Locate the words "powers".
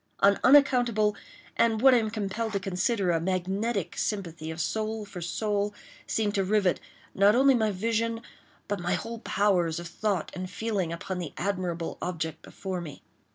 9.19-9.79